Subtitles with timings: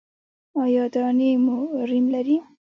[0.63, 1.57] ایا دانې مو
[1.89, 2.37] ریم لري؟